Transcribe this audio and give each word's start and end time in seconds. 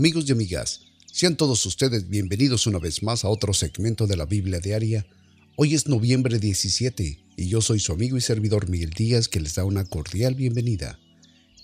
Amigos 0.00 0.24
y 0.26 0.32
amigas, 0.32 0.80
sean 1.12 1.36
todos 1.36 1.66
ustedes 1.66 2.08
bienvenidos 2.08 2.66
una 2.66 2.78
vez 2.78 3.02
más 3.02 3.22
a 3.22 3.28
otro 3.28 3.52
segmento 3.52 4.06
de 4.06 4.16
la 4.16 4.24
Biblia 4.24 4.58
Diaria. 4.58 5.04
Hoy 5.56 5.74
es 5.74 5.88
noviembre 5.88 6.38
17 6.38 7.18
y 7.36 7.48
yo 7.48 7.60
soy 7.60 7.80
su 7.80 7.92
amigo 7.92 8.16
y 8.16 8.22
servidor 8.22 8.70
Miguel 8.70 8.94
Díaz 8.96 9.28
que 9.28 9.40
les 9.40 9.56
da 9.56 9.66
una 9.66 9.84
cordial 9.84 10.34
bienvenida. 10.34 10.98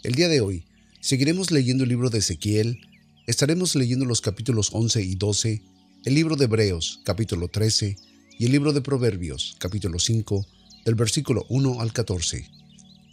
El 0.03 0.17
día 0.17 0.29
de 0.29 0.43
hoy 0.43 0.67
seguiremos 1.01 1.51
leyendo 1.51 1.85
el 1.85 1.89
libro 1.89 2.11
de 2.11 2.19
Ezequiel, 2.19 2.79
estaremos 3.27 3.75
leyendo 3.75 4.05
los 4.05 4.21
capítulos 4.21 4.69
11 4.71 5.01
y 5.03 5.15
12, 5.15 5.63
el 6.05 6.15
libro 6.15 6.37
de 6.37 6.45
Hebreos 6.45 7.01
capítulo 7.05 7.49
13 7.49 7.97
y 8.39 8.45
el 8.45 8.53
libro 8.53 8.75
de 8.75 8.83
Proverbios 8.83 9.57
capítulo 9.59 9.99
5 9.99 10.47
del 10.85 10.95
versículo 10.95 11.47
1 11.49 11.81
al 11.81 11.95
14. 11.95 12.47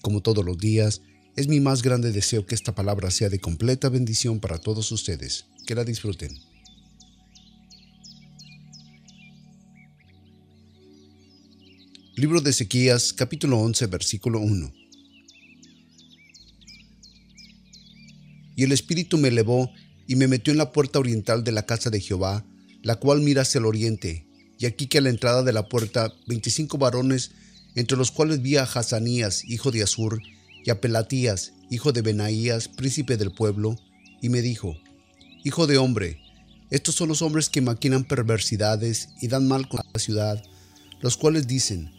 Como 0.02 0.20
todos 0.20 0.44
los 0.44 0.58
días, 0.58 1.02
es 1.36 1.48
mi 1.48 1.60
más 1.60 1.82
grande 1.82 2.12
deseo 2.12 2.46
que 2.46 2.54
esta 2.54 2.76
palabra 2.76 3.10
sea 3.10 3.30
de 3.30 3.40
completa 3.40 3.90
bendición 3.90 4.40
para 4.40 4.60
todos 4.60 4.92
ustedes. 4.92 5.46
Que 5.66 5.76
la 5.76 5.84
disfruten. 5.84 6.38
Libro 12.16 12.42
de 12.42 12.52
Ezequías, 12.52 13.14
capítulo 13.14 13.60
11, 13.60 13.88
versículo 13.88 14.40
1. 14.40 14.72
Y 18.56 18.64
el 18.64 18.72
Espíritu 18.72 19.18
me 19.18 19.30
elevó 19.30 19.72
y 20.06 20.16
me 20.16 20.28
metió 20.28 20.52
en 20.52 20.60
la 20.60 20.72
puerta 20.72 21.00
oriental 21.00 21.44
de 21.44 21.52
la 21.52 21.66
casa 21.66 21.90
de 21.90 22.00
Jehová, 22.00 22.46
la 22.84 22.98
cual 22.98 23.22
mira 23.22 23.42
hacia 23.42 23.58
el 23.58 23.66
oriente. 23.66 24.28
Y 24.60 24.68
aquí 24.68 24.86
que 24.86 25.00
a 25.00 25.02
la 25.02 25.10
entrada 25.10 25.42
de 25.42 25.54
la 25.54 25.68
puerta 25.68 26.14
veinticinco 26.28 26.78
varones, 26.78 27.32
entre 27.74 27.98
los 27.98 28.12
cuales 28.12 28.44
vi 28.44 28.58
a 28.58 28.64
Hazanías, 28.64 29.44
hijo 29.46 29.72
de 29.72 29.82
Azur, 29.82 30.22
y 30.64 30.70
a 30.70 30.82
Pelatías, 30.82 31.54
hijo 31.70 31.92
de 31.92 32.02
Benaías, 32.02 32.68
príncipe 32.68 33.18
del 33.18 33.32
pueblo, 33.32 33.78
y 34.22 34.30
me 34.30 34.42
dijo, 34.42 34.76
Hijo 35.44 35.68
de 35.68 35.78
hombre, 35.78 36.20
estos 36.70 36.96
son 36.96 37.10
los 37.10 37.22
hombres 37.22 37.50
que 37.50 37.62
maquinan 37.62 38.06
perversidades 38.06 39.10
y 39.22 39.28
dan 39.28 39.48
mal 39.48 39.68
con 39.68 39.82
la 39.94 40.00
ciudad, 40.00 40.44
los 41.02 41.18
cuales 41.18 41.48
dicen, 41.48 41.92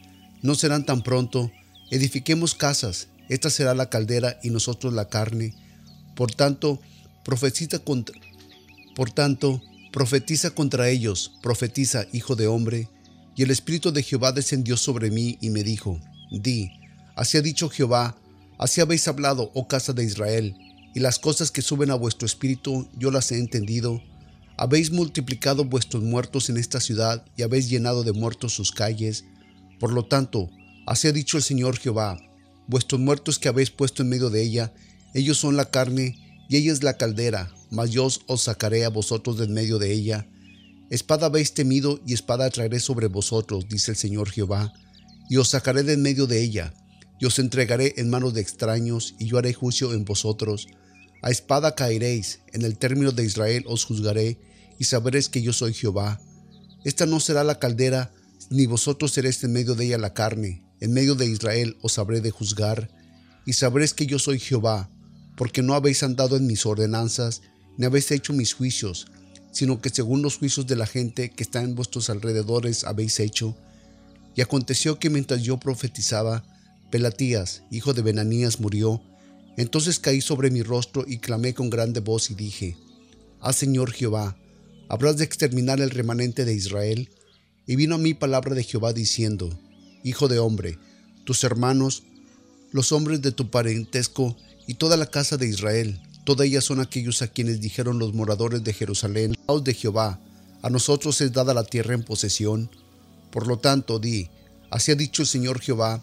no 0.43 0.55
serán 0.55 0.87
tan 0.87 1.03
pronto, 1.03 1.53
edifiquemos 1.91 2.55
casas, 2.55 3.09
esta 3.29 3.51
será 3.51 3.75
la 3.75 3.91
caldera 3.91 4.39
y 4.43 4.51
nosotros 4.51 4.93
la 4.93 5.09
carne. 5.09 5.55
Por 6.17 6.33
tanto, 6.33 6.81
profetiza 7.25 7.79
contra, 7.79 8.19
por 8.95 9.11
tanto, 9.11 9.63
profetiza 9.93 10.51
contra 10.51 10.89
ellos, 10.89 11.33
profetiza, 11.43 12.07
hijo 12.13 12.37
de 12.37 12.47
hombre. 12.47 12.89
Y 13.37 13.43
el 13.43 13.51
Espíritu 13.51 13.93
de 13.93 14.03
Jehová 14.03 14.33
descendió 14.33 14.77
sobre 14.77 15.11
mí 15.11 15.39
y 15.41 15.51
me 15.51 15.63
dijo, 15.63 16.01
Di, 16.31 16.71
así 17.17 17.39
ha 17.39 17.43
dicho 17.43 17.69
Jehová, 17.69 18.17
Así 18.59 18.81
habéis 18.81 19.09
hablado, 19.09 19.51
oh 19.55 19.67
casa 19.67 19.93
de 19.93 20.05
Israel, 20.05 20.57
y 20.95 21.01
las 21.01 21.19
cosas 21.19 21.51
que 21.51 21.63
suben 21.63 21.91
a 21.91 21.97
vuestro 21.97 22.27
espíritu 22.27 22.89
yo 22.97 23.11
las 23.11 23.33
he 23.33 23.39
entendido. 23.39 24.01
Habéis 24.57 24.93
multiplicado 24.93 25.65
vuestros 25.65 26.05
muertos 26.05 26.49
en 26.49 26.57
esta 26.57 26.81
ciudad 26.81 27.25
y 27.37 27.43
habéis 27.43 27.69
llenado 27.69 28.05
de 28.05 28.13
muertos 28.13 28.55
sus 28.55 28.71
calles. 28.71 29.25
Por 29.81 29.93
lo 29.93 30.05
tanto, 30.05 30.51
así 30.87 31.09
ha 31.09 31.13
dicho 31.13 31.37
el 31.37 31.43
Señor 31.43 31.79
Jehová, 31.79 32.21
vuestros 32.69 33.01
muertos 33.01 33.41
que 33.41 33.49
habéis 33.49 33.71
puesto 33.71 34.03
en 34.03 34.09
medio 34.09 34.31
de 34.31 34.43
ella, 34.43 34.73
ellos 35.15 35.39
son 35.39 35.57
la 35.57 35.71
carne 35.71 36.17
y 36.49 36.57
ella 36.57 36.73
es 36.73 36.85
la 36.85 36.97
caldera, 36.97 37.53
mas 37.71 37.91
yo 37.91 38.07
os 38.27 38.43
sacaré 38.43 38.85
a 38.85 38.91
vosotros 38.91 39.37
de 39.39 39.47
en 39.47 39.53
medio 39.53 39.81
de 39.81 39.93
ella. 39.93 40.29
Espada 40.91 41.27
habéis 41.27 41.55
temido 41.55 42.01
y 42.07 42.15
espada 42.15 42.49
traeré 42.51 42.79
sobre 42.79 43.09
vosotros, 43.09 43.69
dice 43.69 43.91
el 43.91 43.97
Señor 43.97 44.31
Jehová, 44.31 44.73
y 45.29 45.39
os 45.39 45.49
sacaré 45.49 45.83
de 45.83 45.95
en 45.95 46.03
medio 46.03 46.29
de 46.29 46.41
ella 46.41 46.73
y 47.19 47.27
os 47.27 47.39
entregaré 47.39 47.95
en 47.97 48.11
manos 48.11 48.35
de 48.35 48.41
extraños, 48.41 49.15
y 49.19 49.27
yo 49.27 49.39
haré 49.39 49.53
juicio 49.53 49.93
en 49.93 50.05
vosotros. 50.05 50.69
A 51.23 51.31
espada 51.31 51.75
caeréis, 51.75 52.41
en 52.53 52.63
el 52.63 52.77
término 52.77 53.13
de 53.13 53.25
Israel 53.25 53.65
os 53.67 53.85
juzgaré, 53.85 54.39
y 54.79 54.85
sabréis 54.85 55.29
que 55.29 55.43
yo 55.43 55.53
soy 55.53 55.73
Jehová. 55.73 56.21
Esta 56.85 57.07
no 57.07 57.21
será 57.21 57.45
la 57.45 57.59
caldera, 57.59 58.13
ni 58.51 58.67
vosotros 58.67 59.13
seréis 59.13 59.43
en 59.45 59.53
medio 59.53 59.75
de 59.75 59.87
ella 59.87 59.99
la 59.99 60.13
carne. 60.13 60.63
En 60.81 60.93
medio 60.93 61.15
de 61.15 61.27
Israel 61.27 61.77
os 61.81 61.99
habré 61.99 62.21
de 62.21 62.31
juzgar, 62.31 62.91
y 63.47 63.55
sabréis 63.55 63.95
que 63.95 64.07
yo 64.07 64.19
soy 64.19 64.39
Jehová, 64.39 64.91
porque 65.37 65.63
no 65.63 65.75
habéis 65.75 66.03
andado 66.03 66.37
en 66.37 66.47
mis 66.47 66.67
ordenanzas, 66.67 67.43
ni 67.77 67.87
habéis 67.87 68.11
hecho 68.11 68.33
mis 68.33 68.53
juicios, 68.53 69.07
sino 69.53 69.81
que 69.81 69.91
según 69.91 70.23
los 70.23 70.37
juicios 70.39 70.67
de 70.67 70.77
la 70.77 70.87
gente 70.87 71.31
que 71.31 71.43
está 71.43 71.63
en 71.63 71.75
vuestros 71.75 72.11
alrededores 72.11 72.85
habéis 72.85 73.21
hecho. 73.21 73.57
Y 74.35 74.41
aconteció 74.41 74.99
que 74.99 75.11
mientras 75.11 75.43
yo 75.43 75.59
profetizaba, 75.59 76.45
Pelatías, 76.95 77.65
hijo 77.73 77.93
de 77.93 78.03
Benanías, 78.03 78.61
murió. 78.61 79.03
Entonces 79.57 79.99
caí 79.99 80.21
sobre 80.21 80.53
mi 80.53 80.63
rostro 80.63 81.05
y 81.05 81.19
clamé 81.19 81.53
con 81.53 81.69
grande 81.69 81.99
voz 81.99 82.31
y 82.31 82.37
dije, 82.37 82.77
Ah 83.41 83.53
Señor 83.53 83.91
Jehová, 83.91 84.37
¿habrás 84.89 85.17
de 85.17 85.25
exterminar 85.25 85.81
el 85.81 85.91
remanente 85.91 86.45
de 86.45 86.55
Israel? 86.55 87.11
Y 87.67 87.75
vino 87.75 87.97
a 87.97 87.99
mí 87.99 88.15
palabra 88.15 88.55
de 88.55 88.63
Jehová 88.63 88.93
diciendo, 88.93 89.51
Hijo 90.05 90.29
de 90.29 90.39
hombre, 90.39 90.79
tus 91.25 91.43
hermanos, 91.43 92.05
los 92.71 92.93
hombres 92.93 93.21
de 93.23 93.33
tu 93.33 93.51
parentesco 93.51 94.37
y 94.69 94.75
toda 94.75 94.97
la 94.97 95.07
casa 95.07 95.37
de 95.37 95.49
Israel, 95.49 96.01
todas 96.25 96.47
ellas 96.47 96.63
son 96.63 96.79
aquellos 96.79 97.23
a 97.23 97.27
quienes 97.27 97.61
dijeron 97.61 97.99
los 97.99 98.15
moradores 98.15 98.63
de 98.63 98.73
Jerusalén, 98.73 99.35
de 99.65 99.75
Jehová, 99.75 100.21
a 100.63 100.71
nosotros 100.71 101.21
es 101.23 101.33
dada 101.33 101.55
la 101.55 101.65
tierra 101.65 101.95
en 101.95 102.05
posesión. 102.05 102.71
Por 103.33 103.49
lo 103.49 103.59
tanto, 103.59 103.99
di, 103.99 104.29
así 104.71 104.93
ha 104.93 104.95
dicho 104.95 105.23
el 105.23 105.29
Señor 105.29 105.61
Jehová, 105.61 106.01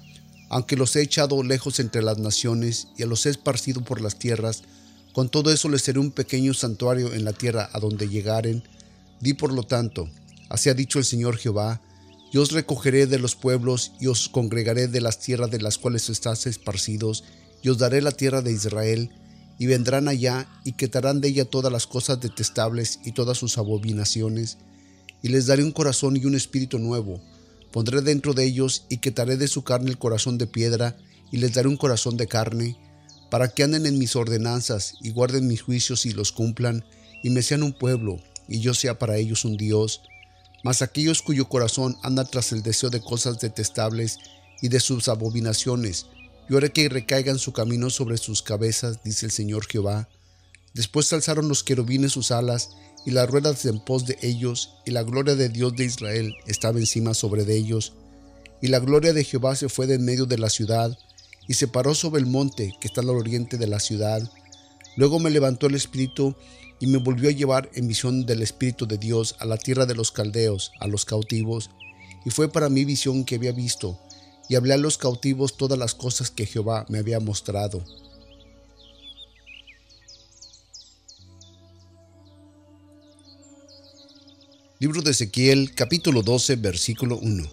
aunque 0.52 0.76
los 0.76 0.94
he 0.98 1.02
echado 1.02 1.42
lejos 1.44 1.80
entre 1.80 2.02
las 2.02 2.18
naciones 2.18 2.90
y 2.98 3.06
los 3.06 3.26
he 3.26 3.30
esparcido 3.30 3.86
por 3.86 4.02
las 4.02 4.20
tierras, 4.20 4.64
con 5.14 5.30
todo 5.30 5.50
eso 5.50 5.70
les 5.70 5.82
seré 5.82 6.00
un 6.00 6.12
pequeño 6.12 6.54
santuario 6.54 7.14
en 7.14 7.24
la 7.24 7.32
tierra 7.32 7.70
a 7.72 7.80
donde 7.80 8.10
llegaren. 8.10 8.62
Di 9.22 9.34
por 9.34 9.54
lo 9.54 9.64
tanto, 9.64 10.10
así 10.50 10.70
ha 10.70 10.74
dicho 10.74 11.00
el 11.00 11.06
Señor 11.06 11.38
Jehová, 11.38 11.82
yo 12.34 12.42
os 12.42 12.52
recogeré 12.52 13.08
de 13.08 13.18
los 13.18 13.36
pueblos 13.36 13.94
y 14.02 14.08
os 14.08 14.28
congregaré 14.28 14.90
de 14.90 15.00
las 15.00 15.20
tierras 15.20 15.50
de 15.52 15.62
las 15.62 15.78
cuales 15.78 16.10
estáis 16.10 16.46
esparcidos, 16.46 17.24
y 17.62 17.70
os 17.70 17.78
daré 17.78 18.02
la 18.02 18.12
tierra 18.12 18.42
de 18.42 18.52
Israel, 18.52 19.10
y 19.58 19.68
vendrán 19.68 20.10
allá 20.10 20.50
y 20.66 20.74
quitarán 20.74 21.22
de 21.22 21.30
ella 21.30 21.46
todas 21.46 21.72
las 21.72 21.88
cosas 21.88 22.20
detestables 22.20 23.00
y 23.06 23.14
todas 23.14 23.38
sus 23.38 23.58
abominaciones, 23.58 24.58
y 25.22 25.30
les 25.30 25.46
daré 25.46 25.64
un 25.64 25.72
corazón 25.72 26.18
y 26.18 26.26
un 26.26 26.36
espíritu 26.36 26.78
nuevo, 26.78 27.22
Pondré 27.72 28.02
dentro 28.02 28.34
de 28.34 28.44
ellos 28.44 28.86
y 28.90 28.98
quitaré 28.98 29.38
de 29.38 29.48
su 29.48 29.64
carne 29.64 29.90
el 29.90 29.98
corazón 29.98 30.38
de 30.38 30.48
piedra 30.48 30.98
y 31.32 31.38
les 31.38 31.54
daré 31.54 31.68
un 31.68 31.78
corazón 31.78 32.18
de 32.18 32.28
carne, 32.28 32.78
para 33.30 33.48
que 33.48 33.64
anden 33.64 33.86
en 33.86 33.98
mis 33.98 34.16
ordenanzas 34.16 34.96
y 35.02 35.12
guarden 35.12 35.48
mis 35.48 35.62
juicios 35.62 36.06
y 36.06 36.12
los 36.12 36.32
cumplan, 36.34 36.84
y 37.24 37.30
me 37.30 37.42
sean 37.42 37.64
un 37.64 37.72
pueblo, 37.72 38.20
y 38.48 38.60
yo 38.60 38.74
sea 38.74 39.00
para 39.00 39.18
ellos 39.18 39.46
un 39.46 39.56
Dios. 39.56 40.02
Mas 40.64 40.82
aquellos 40.82 41.22
cuyo 41.22 41.48
corazón 41.48 41.98
anda 42.04 42.26
tras 42.26 42.52
el 42.52 42.62
deseo 42.62 42.90
de 42.90 43.02
cosas 43.02 43.40
detestables 43.40 44.18
y 44.62 44.68
de 44.68 44.82
sus 44.82 45.08
abominaciones, 45.08 46.08
yo 46.50 46.58
haré 46.58 46.74
que 46.74 46.90
recaigan 46.90 47.40
su 47.40 47.54
camino 47.54 47.90
sobre 47.90 48.18
sus 48.18 48.42
cabezas, 48.42 49.02
dice 49.04 49.26
el 49.26 49.32
Señor 49.32 49.66
Jehová. 49.66 50.10
Después 50.74 51.12
alzaron 51.14 51.48
los 51.48 51.64
querubines 51.64 52.12
sus 52.12 52.32
alas, 52.32 52.72
y 53.06 53.12
las 53.12 53.30
ruedas 53.30 53.66
en 53.66 53.80
pos 53.80 54.06
de 54.06 54.18
ellos, 54.22 54.76
y 54.86 54.92
la 54.92 55.04
gloria 55.04 55.36
de 55.36 55.50
Dios 55.50 55.76
de 55.76 55.86
Israel 55.86 56.36
estaba 56.46 56.80
encima 56.80 57.14
sobre 57.14 57.46
de 57.46 57.58
ellos. 57.58 57.94
Y 58.62 58.68
la 58.68 58.80
gloria 58.80 59.14
de 59.14 59.24
Jehová 59.24 59.56
se 59.56 59.70
fue 59.70 59.88
de 59.88 59.96
en 59.96 60.06
medio 60.06 60.26
de 60.26 60.38
la 60.38 60.50
ciudad, 60.50 60.98
y 61.48 61.56
se 61.56 61.68
paró 61.68 61.96
sobre 61.96 62.22
el 62.22 62.28
monte 62.28 62.74
que 62.80 62.88
está 62.88 63.02
al 63.02 63.10
oriente 63.10 63.58
de 63.58 63.68
la 63.68 63.80
ciudad. 63.80 64.22
Luego 64.96 65.20
me 65.20 65.32
levantó 65.32 65.68
el 65.68 65.76
Espíritu, 65.76 66.36
y 66.80 66.88
me 66.88 66.98
volvió 66.98 67.30
a 67.30 67.34
llevar 67.34 67.70
en 67.76 67.88
visión 67.88 68.26
del 68.26 68.42
Espíritu 68.42 68.88
de 68.88 68.98
Dios 68.98 69.36
a 69.40 69.46
la 69.46 69.58
tierra 69.58 69.86
de 69.86 69.94
los 69.94 70.12
caldeos, 70.12 70.72
a 70.80 70.88
los 70.88 71.06
cautivos. 71.06 71.70
Y 72.26 72.32
fue 72.32 72.52
para 72.52 72.70
mí 72.70 72.86
visión 72.86 73.24
que 73.24 73.36
había 73.36 73.52
visto, 73.52 74.00
y 74.50 74.56
hablé 74.56 74.74
a 74.74 74.78
los 74.78 74.98
cautivos 74.98 75.58
todas 75.58 75.78
las 75.78 75.94
cosas 75.94 76.32
que 76.32 76.46
Jehová 76.46 76.86
me 76.90 76.98
había 76.98 77.20
mostrado. 77.20 77.84
Libro 84.82 85.04
de 85.04 85.12
Ezequiel 85.12 85.76
capítulo 85.76 86.24
12 86.24 86.56
versículo 86.56 87.20
1. 87.20 87.44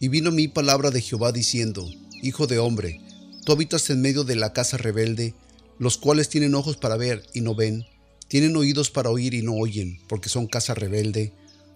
Y 0.00 0.08
vino 0.08 0.30
mi 0.30 0.48
palabra 0.48 0.90
de 0.90 1.02
Jehová 1.02 1.30
diciendo, 1.30 1.86
Hijo 2.22 2.46
de 2.46 2.58
hombre, 2.58 3.02
tú 3.44 3.52
habitas 3.52 3.90
en 3.90 4.00
medio 4.00 4.24
de 4.24 4.34
la 4.34 4.54
casa 4.54 4.78
rebelde, 4.78 5.34
los 5.78 5.98
cuales 5.98 6.30
tienen 6.30 6.54
ojos 6.54 6.78
para 6.78 6.96
ver 6.96 7.22
y 7.34 7.42
no 7.42 7.54
ven, 7.54 7.84
tienen 8.28 8.56
oídos 8.56 8.90
para 8.90 9.10
oír 9.10 9.34
y 9.34 9.42
no 9.42 9.52
oyen, 9.52 10.00
porque 10.08 10.30
son 10.30 10.46
casa 10.46 10.72
rebelde. 10.72 11.34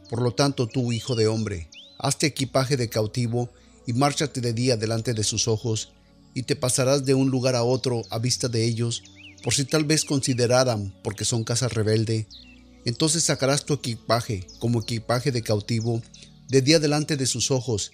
Por 0.09 0.23
lo 0.23 0.33
tanto 0.33 0.69
tú, 0.69 0.93
hijo 0.93 1.17
de 1.17 1.29
hombre, 1.29 1.69
hazte 1.99 2.27
equipaje 2.27 2.79
de 2.79 2.89
cautivo 2.89 3.51
y 3.87 3.93
márchate 3.93 4.41
de 4.41 4.55
día 4.55 4.79
delante 4.79 5.13
de 5.13 5.23
sus 5.23 5.49
ojos, 5.49 5.93
y 6.33 6.45
te 6.45 6.57
pasarás 6.57 7.05
de 7.05 7.13
un 7.13 7.29
lugar 7.29 7.57
a 7.57 7.63
otro 7.63 8.05
a 8.09 8.19
vista 8.19 8.49
de 8.49 8.65
ellos, 8.65 9.03
por 9.43 9.55
si 9.55 9.65
tal 9.65 9.85
vez 9.85 10.05
consideraran 10.05 10.95
porque 11.03 11.25
son 11.25 11.45
casa 11.45 11.69
rebelde, 11.69 12.27
entonces 12.85 13.25
sacarás 13.25 13.65
tu 13.65 13.75
equipaje 13.75 14.47
como 14.59 14.81
equipaje 14.81 15.33
de 15.33 15.43
cautivo 15.43 16.03
de 16.49 16.63
día 16.63 16.79
delante 16.79 17.17
de 17.17 17.27
sus 17.27 17.51
ojos, 17.51 17.91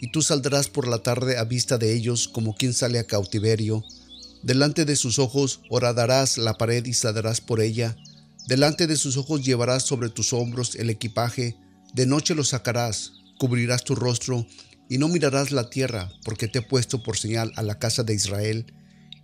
y 0.00 0.10
tú 0.10 0.22
saldrás 0.22 0.68
por 0.68 0.86
la 0.86 0.98
tarde 0.98 1.38
a 1.38 1.44
vista 1.44 1.78
de 1.78 1.94
ellos 1.94 2.28
como 2.28 2.54
quien 2.54 2.74
sale 2.74 2.98
a 2.98 3.06
cautiverio, 3.06 3.84
Delante 4.44 4.84
de 4.84 4.94
sus 4.94 5.18
ojos 5.18 5.60
horadarás 5.70 6.36
la 6.36 6.58
pared 6.58 6.84
y 6.84 6.92
saldarás 6.92 7.40
por 7.40 7.62
ella. 7.62 7.96
Delante 8.46 8.86
de 8.86 8.96
sus 8.96 9.16
ojos 9.16 9.42
llevarás 9.42 9.84
sobre 9.84 10.10
tus 10.10 10.34
hombros 10.34 10.74
el 10.74 10.90
equipaje. 10.90 11.56
De 11.94 12.04
noche 12.04 12.34
lo 12.34 12.44
sacarás, 12.44 13.12
cubrirás 13.38 13.84
tu 13.84 13.94
rostro 13.94 14.46
y 14.90 14.98
no 14.98 15.08
mirarás 15.08 15.50
la 15.50 15.70
tierra, 15.70 16.12
porque 16.26 16.46
te 16.46 16.58
he 16.58 16.62
puesto 16.62 17.02
por 17.02 17.16
señal 17.16 17.52
a 17.56 17.62
la 17.62 17.78
casa 17.78 18.02
de 18.02 18.12
Israel. 18.12 18.66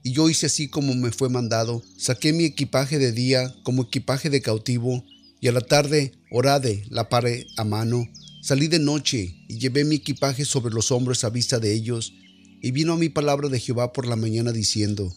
Y 0.03 0.13
yo 0.13 0.29
hice 0.31 0.47
así 0.47 0.69
como 0.69 0.95
me 0.95 1.13
fue 1.13 1.29
mandado. 1.29 1.83
Saqué 1.97 2.33
mi 2.33 2.45
equipaje 2.45 2.99
de 2.99 3.13
día 3.13 3.55
como 3.63 3.83
equipaje 3.83 4.31
de 4.31 4.41
cautivo, 4.41 5.05
y 5.41 5.49
a 5.49 5.53
la 5.53 5.61
tarde 5.61 6.13
orade 6.31 6.85
la 6.91 7.09
pared 7.09 7.47
a 7.57 7.65
mano. 7.65 8.09
Salí 8.43 8.69
de 8.69 8.79
noche 8.79 9.37
y 9.49 9.59
llevé 9.59 9.85
mi 9.85 9.97
equipaje 9.97 10.45
sobre 10.45 10.75
los 10.75 10.91
hombros 10.93 11.25
a 11.25 11.31
vista 11.31 11.59
de 11.59 11.73
ellos 11.73 12.13
y 12.63 12.71
vino 12.73 12.93
a 12.95 12.97
mi 12.97 13.09
palabra 13.09 13.49
de 13.49 13.61
Jehová 13.61 13.93
por 13.93 14.07
la 14.07 14.17
mañana 14.17 14.53
diciendo, 14.53 15.15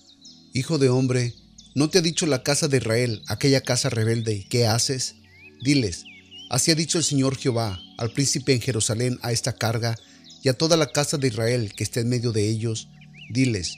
Hijo 0.53 0.77
de 0.77 0.89
hombre, 0.89 1.33
¿no 1.75 1.89
te 1.89 1.99
ha 1.99 2.01
dicho 2.01 2.25
la 2.25 2.43
casa 2.43 2.67
de 2.67 2.77
Israel, 2.77 3.21
aquella 3.27 3.61
casa 3.61 3.89
rebelde, 3.89 4.45
qué 4.49 4.65
haces? 4.67 5.15
Diles, 5.61 6.03
así 6.49 6.71
ha 6.71 6.75
dicho 6.75 6.97
el 6.97 7.03
Señor 7.03 7.37
Jehová 7.37 7.79
al 7.97 8.11
príncipe 8.11 8.53
en 8.53 8.61
Jerusalén 8.61 9.19
a 9.21 9.31
esta 9.31 9.53
carga 9.53 9.95
y 10.43 10.49
a 10.49 10.53
toda 10.53 10.77
la 10.77 10.91
casa 10.91 11.17
de 11.17 11.27
Israel 11.27 11.73
que 11.75 11.83
está 11.83 11.99
en 12.01 12.09
medio 12.09 12.31
de 12.31 12.49
ellos. 12.49 12.87
Diles, 13.29 13.77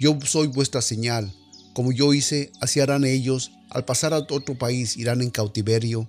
yo 0.00 0.18
soy 0.24 0.46
vuestra 0.46 0.80
señal, 0.80 1.30
como 1.74 1.92
yo 1.92 2.14
hice, 2.14 2.50
así 2.62 2.80
harán 2.80 3.04
ellos, 3.04 3.52
al 3.68 3.84
pasar 3.84 4.14
a 4.14 4.18
otro 4.18 4.56
país 4.56 4.96
irán 4.96 5.20
en 5.20 5.28
cautiverio, 5.28 6.08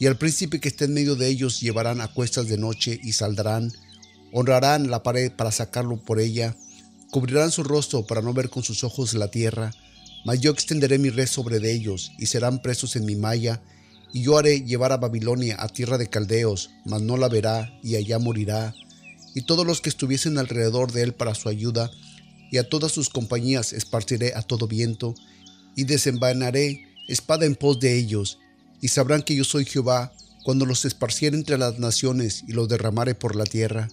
y 0.00 0.06
al 0.06 0.18
príncipe 0.18 0.58
que 0.58 0.66
esté 0.66 0.86
en 0.86 0.94
medio 0.94 1.14
de 1.14 1.28
ellos 1.28 1.60
llevarán 1.60 2.00
a 2.00 2.08
cuestas 2.08 2.48
de 2.48 2.58
noche 2.58 2.98
y 3.00 3.12
saldrán, 3.12 3.72
honrarán 4.32 4.90
la 4.90 5.04
pared 5.04 5.30
para 5.30 5.52
sacarlo 5.52 5.96
por 5.96 6.18
ella, 6.18 6.56
cubrirán 7.12 7.52
su 7.52 7.62
rostro 7.62 8.04
para 8.04 8.20
no 8.20 8.34
ver 8.34 8.50
con 8.50 8.64
sus 8.64 8.82
ojos 8.82 9.14
la 9.14 9.30
tierra, 9.30 9.70
mas 10.24 10.40
yo 10.40 10.50
extenderé 10.50 10.98
mi 10.98 11.10
red 11.10 11.28
sobre 11.28 11.60
de 11.60 11.72
ellos, 11.72 12.10
y 12.18 12.26
serán 12.26 12.60
presos 12.60 12.96
en 12.96 13.04
mi 13.04 13.14
malla, 13.14 13.62
y 14.12 14.22
yo 14.22 14.38
haré 14.38 14.62
llevar 14.62 14.90
a 14.90 14.96
Babilonia 14.96 15.54
a 15.60 15.68
tierra 15.68 15.98
de 15.98 16.08
caldeos, 16.08 16.70
mas 16.84 17.00
no 17.00 17.16
la 17.16 17.28
verá, 17.28 17.78
y 17.80 17.94
allá 17.94 18.18
morirá, 18.18 18.74
y 19.36 19.42
todos 19.42 19.64
los 19.64 19.80
que 19.80 19.88
estuviesen 19.88 20.36
alrededor 20.36 20.90
de 20.90 21.04
él 21.04 21.14
para 21.14 21.36
su 21.36 21.48
ayuda, 21.48 21.92
y 22.50 22.58
a 22.58 22.68
todas 22.68 22.92
sus 22.92 23.08
compañías 23.08 23.72
esparciré 23.72 24.34
a 24.34 24.42
todo 24.42 24.66
viento, 24.66 25.14
y 25.76 25.84
desenvainaré 25.84 26.84
espada 27.08 27.46
en 27.46 27.54
pos 27.54 27.80
de 27.80 27.96
ellos, 27.96 28.38
y 28.80 28.88
sabrán 28.88 29.22
que 29.22 29.34
yo 29.34 29.44
soy 29.44 29.64
Jehová, 29.64 30.12
cuando 30.44 30.66
los 30.66 30.84
esparciere 30.84 31.36
entre 31.36 31.58
las 31.58 31.78
naciones 31.78 32.44
y 32.48 32.52
los 32.52 32.68
derramare 32.68 33.14
por 33.14 33.36
la 33.36 33.44
tierra 33.44 33.88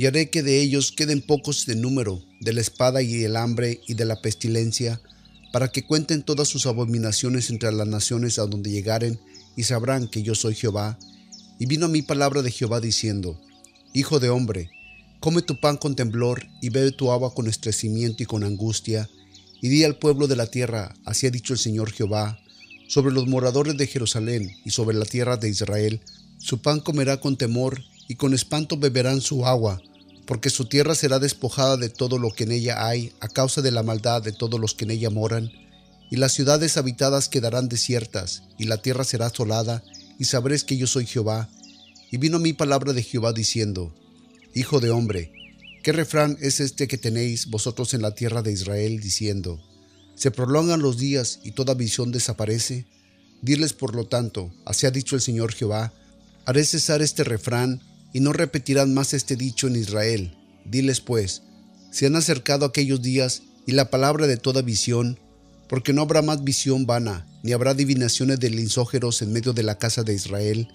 y 0.00 0.06
haré 0.06 0.30
que 0.30 0.42
de 0.42 0.62
ellos 0.62 0.92
queden 0.92 1.20
pocos 1.20 1.66
de 1.66 1.76
número, 1.76 2.22
de 2.40 2.54
la 2.54 2.62
espada 2.62 3.02
y 3.02 3.22
el 3.22 3.36
hambre 3.36 3.82
y 3.86 3.92
de 3.92 4.06
la 4.06 4.22
pestilencia, 4.22 4.98
para 5.52 5.68
que 5.68 5.84
cuenten 5.84 6.22
todas 6.22 6.48
sus 6.48 6.64
abominaciones 6.64 7.50
entre 7.50 7.70
las 7.70 7.86
naciones 7.86 8.38
a 8.38 8.46
donde 8.46 8.70
llegaren, 8.70 9.20
y 9.56 9.64
sabrán 9.64 10.08
que 10.08 10.22
yo 10.22 10.34
soy 10.34 10.54
Jehová. 10.54 10.98
Y 11.58 11.66
vino 11.66 11.84
a 11.84 11.90
mí 11.90 12.00
palabra 12.00 12.40
de 12.40 12.50
Jehová 12.50 12.80
diciendo, 12.80 13.38
Hijo 13.92 14.20
de 14.20 14.30
hombre, 14.30 14.70
come 15.20 15.42
tu 15.42 15.60
pan 15.60 15.76
con 15.76 15.94
temblor 15.94 16.46
y 16.62 16.70
bebe 16.70 16.92
tu 16.92 17.12
agua 17.12 17.34
con 17.34 17.46
estrecimiento 17.46 18.22
y 18.22 18.26
con 18.26 18.42
angustia, 18.42 19.08
y 19.60 19.68
di 19.68 19.84
al 19.84 19.96
pueblo 19.96 20.26
de 20.26 20.36
la 20.36 20.46
tierra, 20.46 20.94
así 21.04 21.26
ha 21.26 21.30
dicho 21.30 21.52
el 21.52 21.58
Señor 21.58 21.92
Jehová, 21.92 22.40
sobre 22.88 23.12
los 23.12 23.28
moradores 23.28 23.76
de 23.76 23.86
Jerusalén 23.86 24.50
y 24.64 24.70
sobre 24.70 24.96
la 24.96 25.04
tierra 25.04 25.36
de 25.36 25.50
Israel, 25.50 26.00
su 26.38 26.62
pan 26.62 26.80
comerá 26.80 27.20
con 27.20 27.36
temor, 27.36 27.82
y 28.08 28.16
con 28.16 28.34
espanto 28.34 28.76
beberán 28.76 29.20
su 29.20 29.46
agua, 29.46 29.80
porque 30.26 30.50
su 30.50 30.64
tierra 30.64 30.96
será 30.96 31.20
despojada 31.20 31.76
de 31.76 31.90
todo 31.90 32.18
lo 32.18 32.32
que 32.32 32.42
en 32.42 32.50
ella 32.50 32.84
hay 32.84 33.12
a 33.20 33.28
causa 33.28 33.62
de 33.62 33.70
la 33.70 33.84
maldad 33.84 34.20
de 34.20 34.32
todos 34.32 34.58
los 34.58 34.74
que 34.74 34.84
en 34.84 34.90
ella 34.90 35.10
moran, 35.10 35.52
y 36.10 36.16
las 36.16 36.32
ciudades 36.32 36.76
habitadas 36.76 37.28
quedarán 37.28 37.68
desiertas, 37.68 38.42
y 38.58 38.64
la 38.64 38.78
tierra 38.82 39.04
será 39.04 39.26
asolada, 39.26 39.84
y 40.18 40.24
sabréis 40.24 40.64
que 40.64 40.76
yo 40.76 40.88
soy 40.88 41.06
Jehová. 41.06 41.48
Y 42.10 42.16
vino 42.16 42.40
mi 42.40 42.52
palabra 42.52 42.92
de 42.92 43.04
Jehová 43.04 43.32
diciendo, 43.32 43.94
Hijo 44.52 44.80
de 44.80 44.90
hombre, 44.90 45.32
¿qué 45.84 45.92
refrán 45.92 46.36
es 46.40 46.58
este 46.58 46.88
que 46.88 46.98
tenéis 46.98 47.46
vosotros 47.50 47.94
en 47.94 48.02
la 48.02 48.16
tierra 48.16 48.42
de 48.42 48.50
Israel, 48.50 48.98
diciendo, 48.98 49.60
¿se 50.16 50.32
prolongan 50.32 50.82
los 50.82 50.98
días 50.98 51.38
y 51.44 51.52
toda 51.52 51.74
visión 51.74 52.10
desaparece? 52.10 52.84
Diles 53.42 53.72
por 53.72 53.94
lo 53.94 54.08
tanto, 54.08 54.52
así 54.64 54.86
ha 54.86 54.90
dicho 54.90 55.14
el 55.14 55.22
Señor 55.22 55.52
Jehová, 55.54 55.92
haré 56.46 56.64
cesar 56.64 57.00
este 57.00 57.22
refrán 57.22 57.80
y 58.12 58.18
no 58.18 58.32
repetirán 58.32 58.92
más 58.92 59.14
este 59.14 59.36
dicho 59.36 59.68
en 59.68 59.76
Israel. 59.76 60.36
Diles 60.64 61.00
pues, 61.00 61.42
se 61.92 62.06
han 62.06 62.16
acercado 62.16 62.66
aquellos 62.66 63.00
días 63.02 63.42
y 63.66 63.72
la 63.72 63.88
palabra 63.88 64.26
de 64.26 64.36
toda 64.36 64.62
visión, 64.62 65.20
porque 65.68 65.92
no 65.92 66.02
habrá 66.02 66.22
más 66.22 66.42
visión 66.42 66.86
vana, 66.86 67.24
ni 67.44 67.52
habrá 67.52 67.70
adivinaciones 67.70 68.40
de 68.40 68.50
linsógeros 68.50 69.22
en 69.22 69.32
medio 69.32 69.52
de 69.52 69.62
la 69.62 69.78
casa 69.78 70.02
de 70.02 70.12
Israel, 70.12 70.66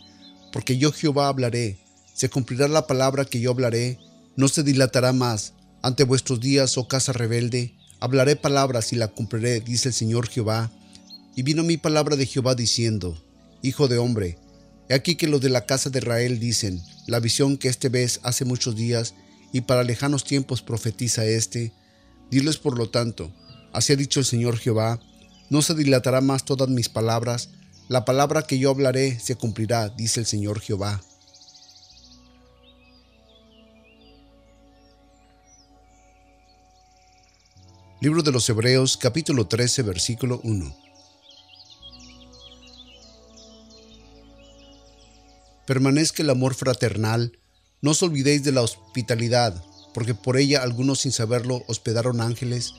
porque 0.53 0.77
yo 0.77 0.93
Jehová 0.93 1.27
hablaré, 1.27 1.77
se 2.15 2.29
cumplirá 2.29 2.69
la 2.69 2.87
palabra 2.87 3.25
que 3.25 3.41
yo 3.41 3.51
hablaré, 3.51 3.99
no 4.37 4.47
se 4.47 4.63
dilatará 4.63 5.11
más. 5.11 5.51
Ante 5.81 6.05
vuestros 6.05 6.39
días, 6.39 6.77
oh 6.77 6.87
casa 6.87 7.11
rebelde, 7.11 7.75
hablaré 7.99 8.37
palabras 8.37 8.93
y 8.93 8.95
la 8.95 9.09
cumpliré, 9.09 9.59
dice 9.59 9.89
el 9.89 9.93
Señor 9.93 10.29
Jehová. 10.29 10.71
Y 11.35 11.43
vino 11.43 11.61
mi 11.63 11.75
palabra 11.75 12.15
de 12.15 12.25
Jehová 12.25 12.55
diciendo, 12.55 13.21
Hijo 13.61 13.89
de 13.89 13.97
hombre, 13.97 14.37
he 14.87 14.93
aquí 14.93 15.17
que 15.17 15.27
los 15.27 15.41
de 15.41 15.49
la 15.49 15.65
casa 15.65 15.89
de 15.89 15.99
Israel 15.99 16.39
dicen, 16.39 16.81
la 17.05 17.19
visión 17.19 17.57
que 17.57 17.67
éste 17.67 17.89
ves 17.89 18.21
hace 18.23 18.45
muchos 18.45 18.77
días 18.77 19.13
y 19.51 19.61
para 19.61 19.83
lejanos 19.83 20.23
tiempos 20.23 20.61
profetiza 20.61 21.25
éste. 21.25 21.73
Diles 22.31 22.55
por 22.55 22.77
lo 22.77 22.89
tanto, 22.89 23.33
así 23.73 23.91
ha 23.91 23.97
dicho 23.97 24.21
el 24.21 24.25
Señor 24.25 24.57
Jehová, 24.57 25.01
no 25.49 25.61
se 25.61 25.75
dilatará 25.75 26.21
más 26.21 26.45
todas 26.45 26.69
mis 26.69 26.87
palabras, 26.87 27.49
la 27.89 28.05
palabra 28.05 28.43
que 28.43 28.57
yo 28.57 28.69
hablaré 28.69 29.19
se 29.19 29.35
cumplirá, 29.35 29.89
dice 29.89 30.21
el 30.21 30.25
Señor 30.25 30.61
Jehová. 30.61 31.01
Libro 38.05 38.21
de 38.21 38.31
los 38.31 38.47
Hebreos 38.47 38.97
capítulo 38.97 39.47
13 39.47 39.81
versículo 39.81 40.39
1 40.43 40.77
permanezca 45.65 46.21
el 46.21 46.29
amor 46.29 46.53
fraternal, 46.53 47.39
no 47.81 47.89
os 47.89 48.03
olvidéis 48.03 48.43
de 48.43 48.51
la 48.51 48.61
hospitalidad, 48.61 49.59
porque 49.91 50.13
por 50.13 50.37
ella 50.37 50.61
algunos 50.61 50.99
sin 50.99 51.11
saberlo 51.11 51.63
hospedaron 51.65 52.21
ángeles. 52.21 52.75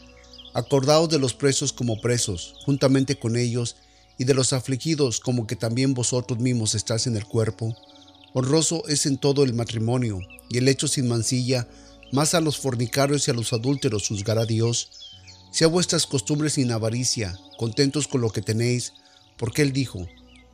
Acordaos 0.54 1.08
de 1.08 1.18
los 1.18 1.34
presos 1.34 1.72
como 1.72 2.00
presos, 2.00 2.54
juntamente 2.64 3.18
con 3.18 3.36
ellos, 3.36 3.74
y 4.18 4.26
de 4.26 4.34
los 4.34 4.52
afligidos 4.52 5.18
como 5.18 5.48
que 5.48 5.56
también 5.56 5.92
vosotros 5.92 6.38
mismos 6.38 6.76
estáis 6.76 7.08
en 7.08 7.16
el 7.16 7.26
cuerpo. 7.26 7.76
Honroso 8.32 8.86
es 8.86 9.06
en 9.06 9.18
todo 9.18 9.42
el 9.42 9.54
matrimonio, 9.54 10.20
y 10.48 10.58
el 10.58 10.68
hecho 10.68 10.86
sin 10.86 11.08
mancilla, 11.08 11.66
más 12.12 12.34
a 12.34 12.40
los 12.40 12.58
fornicarios 12.58 13.26
y 13.26 13.32
a 13.32 13.34
los 13.34 13.52
adúlteros 13.52 14.06
juzgará 14.06 14.46
Dios. 14.46 14.95
Sea 15.56 15.68
vuestras 15.68 16.06
costumbres 16.06 16.52
sin 16.52 16.70
avaricia, 16.70 17.34
contentos 17.56 18.08
con 18.08 18.20
lo 18.20 18.28
que 18.28 18.42
tenéis, 18.42 18.92
porque 19.38 19.62
Él 19.62 19.72
dijo, 19.72 20.06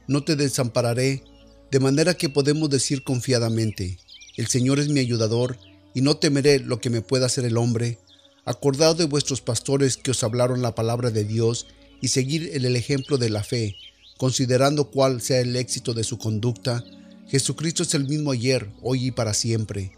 No 0.06 0.22
te 0.22 0.36
desampararé, 0.36 1.24
de 1.72 1.80
manera 1.80 2.14
que 2.14 2.28
podemos 2.28 2.70
decir 2.70 3.02
confiadamente, 3.02 3.98
el 4.36 4.46
Señor 4.46 4.78
es 4.78 4.88
mi 4.90 5.00
ayudador, 5.00 5.58
y 5.92 6.02
no 6.02 6.18
temeré 6.18 6.60
lo 6.60 6.78
que 6.78 6.88
me 6.88 7.02
pueda 7.02 7.26
hacer 7.26 7.44
el 7.44 7.56
hombre. 7.56 7.98
Acordad 8.44 8.94
de 8.94 9.06
vuestros 9.06 9.40
pastores 9.40 9.96
que 9.96 10.12
os 10.12 10.22
hablaron 10.22 10.62
la 10.62 10.76
palabra 10.76 11.10
de 11.10 11.24
Dios, 11.24 11.66
y 12.00 12.06
seguir 12.06 12.52
el 12.54 12.76
ejemplo 12.76 13.18
de 13.18 13.28
la 13.28 13.42
fe, 13.42 13.74
considerando 14.18 14.92
cuál 14.92 15.20
sea 15.20 15.40
el 15.40 15.56
éxito 15.56 15.94
de 15.94 16.04
su 16.04 16.16
conducta. 16.16 16.84
Jesucristo 17.26 17.82
es 17.82 17.92
el 17.94 18.06
mismo 18.06 18.30
ayer, 18.30 18.70
hoy 18.82 19.08
y 19.08 19.10
para 19.10 19.34
siempre. 19.34 19.90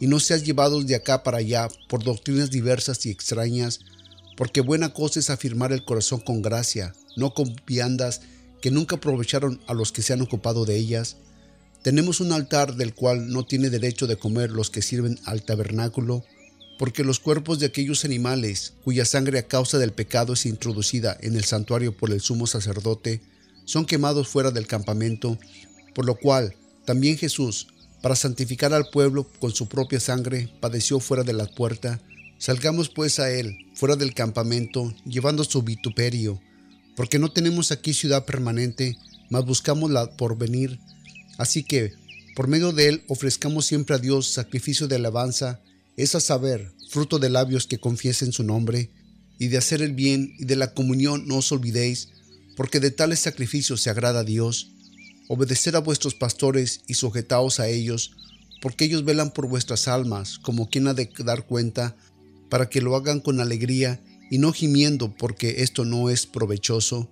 Y 0.00 0.08
no 0.08 0.18
seas 0.18 0.42
llevados 0.42 0.84
de 0.88 0.96
acá 0.96 1.22
para 1.22 1.38
allá 1.38 1.68
por 1.88 2.02
doctrinas 2.02 2.50
diversas 2.50 3.06
y 3.06 3.10
extrañas, 3.10 3.78
porque 4.38 4.60
buena 4.60 4.94
cosa 4.94 5.18
es 5.18 5.30
afirmar 5.30 5.72
el 5.72 5.84
corazón 5.84 6.20
con 6.20 6.42
gracia, 6.42 6.94
no 7.16 7.34
con 7.34 7.56
viandas 7.66 8.20
que 8.62 8.70
nunca 8.70 8.94
aprovecharon 8.94 9.60
a 9.66 9.74
los 9.74 9.90
que 9.90 10.00
se 10.00 10.12
han 10.12 10.22
ocupado 10.22 10.64
de 10.64 10.76
ellas. 10.76 11.16
Tenemos 11.82 12.20
un 12.20 12.30
altar 12.30 12.76
del 12.76 12.94
cual 12.94 13.30
no 13.32 13.44
tiene 13.44 13.68
derecho 13.68 14.06
de 14.06 14.16
comer 14.16 14.52
los 14.52 14.70
que 14.70 14.80
sirven 14.80 15.18
al 15.24 15.42
tabernáculo, 15.42 16.24
porque 16.78 17.02
los 17.02 17.18
cuerpos 17.18 17.58
de 17.58 17.66
aquellos 17.66 18.04
animales, 18.04 18.74
cuya 18.84 19.04
sangre 19.04 19.40
a 19.40 19.48
causa 19.48 19.76
del 19.76 19.92
pecado 19.92 20.34
es 20.34 20.46
introducida 20.46 21.18
en 21.20 21.34
el 21.34 21.42
santuario 21.42 21.96
por 21.96 22.12
el 22.12 22.20
sumo 22.20 22.46
sacerdote, 22.46 23.20
son 23.64 23.86
quemados 23.86 24.28
fuera 24.28 24.52
del 24.52 24.68
campamento, 24.68 25.36
por 25.96 26.06
lo 26.06 26.14
cual 26.14 26.54
también 26.84 27.18
Jesús, 27.18 27.66
para 28.02 28.14
santificar 28.14 28.72
al 28.72 28.88
pueblo 28.90 29.26
con 29.40 29.50
su 29.50 29.68
propia 29.68 29.98
sangre, 29.98 30.48
padeció 30.60 31.00
fuera 31.00 31.24
de 31.24 31.32
la 31.32 31.46
puerta. 31.46 32.00
Salgamos 32.38 32.88
pues 32.88 33.18
a 33.18 33.30
él, 33.30 33.58
fuera 33.74 33.96
del 33.96 34.14
campamento, 34.14 34.94
llevando 35.04 35.42
su 35.42 35.62
vituperio, 35.62 36.40
porque 36.96 37.18
no 37.18 37.32
tenemos 37.32 37.72
aquí 37.72 37.92
ciudad 37.92 38.24
permanente, 38.24 38.96
mas 39.28 39.44
buscamos 39.44 39.90
la 39.90 40.16
porvenir. 40.16 40.78
Así 41.36 41.64
que, 41.64 41.92
por 42.36 42.46
medio 42.46 42.72
de 42.72 42.88
él, 42.88 43.04
ofrezcamos 43.08 43.66
siempre 43.66 43.96
a 43.96 43.98
Dios 43.98 44.28
sacrificio 44.28 44.86
de 44.86 44.96
alabanza, 44.96 45.60
es 45.96 46.14
a 46.14 46.20
saber, 46.20 46.72
fruto 46.90 47.18
de 47.18 47.28
labios 47.28 47.66
que 47.66 47.78
confiesen 47.78 48.32
su 48.32 48.44
nombre. 48.44 48.90
y 49.40 49.46
de 49.48 49.56
hacer 49.56 49.82
el 49.82 49.92
bien 49.92 50.34
y 50.38 50.46
de 50.46 50.56
la 50.56 50.74
comunión 50.74 51.28
no 51.28 51.36
os 51.36 51.52
olvidéis, 51.52 52.08
porque 52.56 52.80
de 52.80 52.90
tales 52.90 53.20
sacrificios 53.20 53.80
se 53.80 53.88
agrada 53.88 54.20
a 54.20 54.24
Dios. 54.24 54.72
Obedecer 55.28 55.76
a 55.76 55.78
vuestros 55.78 56.16
pastores 56.16 56.80
y 56.88 56.94
sujetaos 56.94 57.60
a 57.60 57.68
ellos, 57.68 58.16
porque 58.60 58.84
ellos 58.84 59.04
velan 59.04 59.30
por 59.30 59.46
vuestras 59.46 59.86
almas, 59.86 60.40
como 60.40 60.68
quien 60.68 60.88
ha 60.88 60.94
de 60.94 61.08
dar 61.24 61.46
cuenta, 61.46 61.94
para 62.48 62.68
que 62.68 62.80
lo 62.80 62.96
hagan 62.96 63.20
con 63.20 63.40
alegría 63.40 64.00
y 64.30 64.38
no 64.38 64.52
gimiendo, 64.52 65.14
porque 65.14 65.62
esto 65.62 65.84
no 65.84 66.10
es 66.10 66.26
provechoso. 66.26 67.08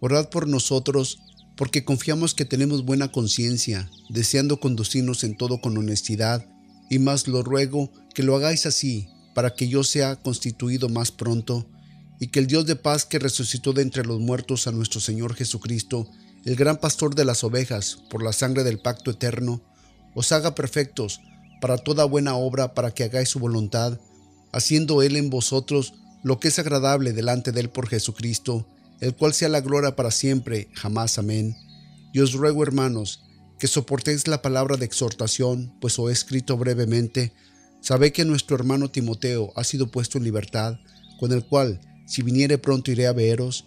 Orad 0.00 0.28
por 0.28 0.46
nosotros, 0.46 1.18
porque 1.56 1.84
confiamos 1.84 2.34
que 2.34 2.44
tenemos 2.44 2.84
buena 2.84 3.10
conciencia, 3.10 3.90
deseando 4.08 4.60
conducirnos 4.60 5.24
en 5.24 5.36
todo 5.36 5.60
con 5.60 5.76
honestidad, 5.76 6.46
y 6.90 6.98
más 6.98 7.26
lo 7.28 7.42
ruego 7.42 7.90
que 8.14 8.22
lo 8.22 8.36
hagáis 8.36 8.66
así, 8.66 9.08
para 9.34 9.54
que 9.54 9.68
yo 9.68 9.82
sea 9.84 10.16
constituido 10.16 10.88
más 10.88 11.10
pronto, 11.10 11.66
y 12.20 12.28
que 12.28 12.40
el 12.40 12.46
Dios 12.46 12.66
de 12.66 12.76
paz 12.76 13.04
que 13.04 13.18
resucitó 13.18 13.72
de 13.72 13.82
entre 13.82 14.04
los 14.04 14.20
muertos 14.20 14.66
a 14.66 14.72
nuestro 14.72 15.00
Señor 15.00 15.34
Jesucristo, 15.34 16.08
el 16.44 16.56
gran 16.56 16.78
pastor 16.78 17.14
de 17.14 17.24
las 17.24 17.42
ovejas, 17.42 17.98
por 18.10 18.22
la 18.22 18.32
sangre 18.32 18.64
del 18.64 18.78
pacto 18.78 19.10
eterno, 19.10 19.62
os 20.14 20.30
haga 20.30 20.54
perfectos 20.54 21.20
para 21.60 21.78
toda 21.78 22.04
buena 22.04 22.36
obra, 22.36 22.74
para 22.74 22.92
que 22.92 23.04
hagáis 23.04 23.30
su 23.30 23.38
voluntad, 23.38 23.98
haciendo 24.54 25.02
Él 25.02 25.16
en 25.16 25.28
vosotros 25.28 25.94
lo 26.22 26.40
que 26.40 26.48
es 26.48 26.58
agradable 26.58 27.12
delante 27.12 27.52
de 27.52 27.60
Él 27.60 27.68
por 27.68 27.88
Jesucristo, 27.88 28.66
el 29.00 29.14
cual 29.14 29.34
sea 29.34 29.48
la 29.48 29.60
gloria 29.60 29.96
para 29.96 30.10
siempre, 30.10 30.68
jamás. 30.72 31.18
Amén. 31.18 31.54
Y 32.12 32.20
os 32.20 32.32
ruego, 32.32 32.62
hermanos, 32.62 33.24
que 33.58 33.66
soportéis 33.66 34.28
la 34.28 34.40
palabra 34.40 34.76
de 34.76 34.86
exhortación, 34.86 35.74
pues 35.80 35.98
os 35.98 36.08
he 36.08 36.12
escrito 36.12 36.56
brevemente, 36.56 37.32
Sabe 37.84 38.12
que 38.12 38.24
nuestro 38.24 38.56
hermano 38.56 38.90
Timoteo 38.90 39.52
ha 39.56 39.62
sido 39.62 39.90
puesto 39.90 40.16
en 40.16 40.24
libertad, 40.24 40.78
con 41.20 41.32
el 41.32 41.44
cual, 41.44 41.82
si 42.06 42.22
viniere 42.22 42.56
pronto, 42.56 42.90
iré 42.90 43.06
a 43.06 43.12
veros. 43.12 43.66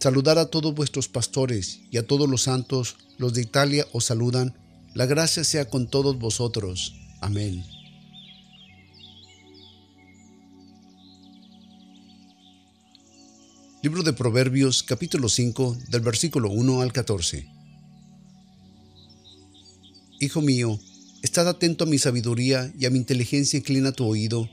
Saludar 0.00 0.38
a 0.38 0.46
todos 0.46 0.74
vuestros 0.74 1.06
pastores 1.06 1.78
y 1.88 1.98
a 1.98 2.04
todos 2.04 2.28
los 2.28 2.42
santos, 2.42 2.96
los 3.16 3.32
de 3.32 3.42
Italia 3.42 3.86
os 3.92 4.06
saludan. 4.06 4.58
La 4.92 5.06
gracia 5.06 5.44
sea 5.44 5.70
con 5.70 5.88
todos 5.88 6.18
vosotros. 6.18 6.96
Amén. 7.20 7.73
Libro 13.84 14.02
de 14.02 14.14
Proverbios 14.14 14.82
capítulo 14.82 15.28
5 15.28 15.76
del 15.90 16.00
versículo 16.00 16.48
1 16.48 16.80
al 16.80 16.90
14. 16.94 17.46
Hijo 20.20 20.40
mío, 20.40 20.80
Estad 21.20 21.46
atento 21.48 21.84
a 21.84 21.86
mi 21.86 21.98
sabiduría 21.98 22.72
y 22.78 22.86
a 22.86 22.90
mi 22.90 22.96
inteligencia 22.96 23.58
inclina 23.58 23.92
tu 23.92 24.06
oído, 24.06 24.48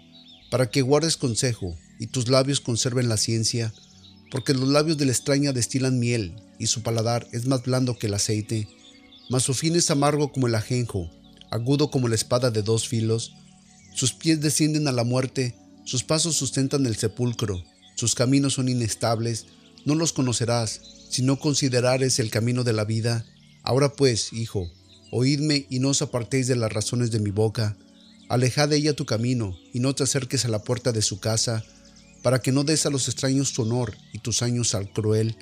para 0.50 0.70
que 0.70 0.82
guardes 0.82 1.16
consejo 1.16 1.78
y 1.98 2.08
tus 2.08 2.28
labios 2.28 2.60
conserven 2.60 3.08
la 3.08 3.16
ciencia, 3.16 3.74
porque 4.32 4.54
los 4.54 4.68
labios 4.68 4.98
de 4.98 5.06
la 5.06 5.14
extraña 5.14 5.54
destilan 5.54 5.98
miel 5.98 6.36
y 6.60 6.68
su 6.68 6.84
paladar 6.84 7.26
es 7.32 7.46
más 7.46 7.64
blando 7.64 7.98
que 7.98 8.08
el 8.08 8.16
aceite, 8.16 8.68
mas 9.30 9.44
su 9.44 9.54
fin 9.54 9.78
es 9.78 9.90
amargo 9.92 10.34
como 10.34 10.48
el 10.48 10.56
ajenjo, 10.56 11.10
agudo 11.52 11.90
como 11.90 12.10
la 12.10 12.16
espada 12.16 12.52
de 12.52 12.64
dos 12.64 12.86
filos, 12.86 13.34
sus 13.96 14.12
pies 14.12 14.42
descienden 14.42 14.90
a 14.90 14.92
la 14.92 15.06
muerte, 15.06 15.56
sus 15.86 16.04
pasos 16.04 16.36
sustentan 16.36 16.86
el 16.86 16.98
sepulcro, 16.98 17.64
sus 18.02 18.16
caminos 18.16 18.56
son 18.56 18.68
inestables, 18.68 19.46
no 19.86 19.94
los 19.94 20.12
conocerás, 20.12 20.82
si 21.10 21.22
no 21.22 21.38
considerares 21.38 22.18
el 22.18 22.32
camino 22.32 22.64
de 22.64 22.74
la 22.74 22.84
vida. 22.84 23.26
Ahora 23.62 23.94
pues, 23.94 24.34
hijo, 24.34 24.68
Oídme 25.12 25.68
y 25.70 25.78
no 25.78 25.90
os 25.90 26.02
apartéis 26.02 26.48
de 26.48 26.56
las 26.56 26.74
razones 26.74 27.12
de 27.12 27.20
mi 27.20 27.30
boca. 27.30 27.78
Alejad 28.28 28.70
de 28.70 28.78
ella 28.78 28.96
tu 28.96 29.06
camino 29.06 29.56
y 29.72 29.80
no 29.80 29.94
te 29.94 30.02
acerques 30.02 30.46
a 30.46 30.48
la 30.48 30.64
puerta 30.64 30.92
de 30.92 31.04
su 31.04 31.20
casa, 31.20 31.64
para 32.24 32.42
que 32.42 32.52
no 32.52 32.64
des 32.64 32.88
a 32.88 32.90
los 32.90 33.08
extraños 33.08 33.54
tu 33.54 33.62
honor 33.62 33.96
y 34.14 34.18
tus 34.18 34.42
años 34.42 34.74
al 34.74 34.92
cruel, 34.92 35.36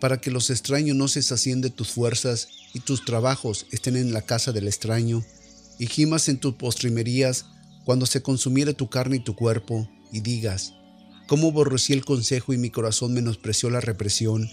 para 0.00 0.18
que 0.18 0.30
los 0.30 0.48
extraños 0.48 0.96
no 0.96 1.08
se 1.08 1.20
sacien 1.20 1.60
de 1.60 1.68
tus 1.68 1.90
fuerzas 1.90 2.48
y 2.72 2.80
tus 2.80 3.04
trabajos 3.04 3.66
estén 3.70 3.96
en 3.96 4.14
la 4.14 4.22
casa 4.22 4.50
del 4.50 4.66
extraño, 4.66 5.22
y 5.78 5.88
gimas 5.88 6.30
en 6.30 6.38
tus 6.38 6.54
postrimerías 6.54 7.44
cuando 7.84 8.06
se 8.06 8.22
consumiere 8.22 8.72
tu 8.72 8.88
carne 8.88 9.16
y 9.16 9.24
tu 9.24 9.36
cuerpo, 9.36 9.90
y 10.10 10.20
digas, 10.20 10.72
¿cómo 11.26 11.48
aborrecí 11.48 11.92
el 11.92 12.04
consejo 12.04 12.52
y 12.52 12.58
mi 12.58 12.70
corazón 12.70 13.14
menospreció 13.14 13.70
la 13.70 13.80
represión? 13.80 14.48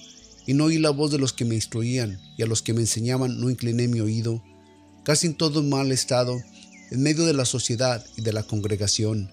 y 0.49 0.55
no 0.55 0.65
oí 0.65 0.79
la 0.79 0.89
voz 0.89 1.11
de 1.11 1.19
los 1.19 1.31
que 1.31 1.45
me 1.45 1.53
instruían, 1.53 2.19
y 2.35 2.41
a 2.41 2.47
los 2.47 2.63
que 2.63 2.73
me 2.73 2.81
enseñaban 2.81 3.39
no 3.39 3.51
incliné 3.51 3.87
mi 3.87 3.99
oído, 3.99 4.43
casi 5.03 5.27
en 5.27 5.35
todo 5.35 5.61
mal 5.61 5.91
estado, 5.91 6.41
en 6.89 7.03
medio 7.03 7.23
de 7.25 7.33
la 7.33 7.45
sociedad 7.45 8.03
y 8.17 8.23
de 8.23 8.33
la 8.33 8.41
congregación. 8.41 9.31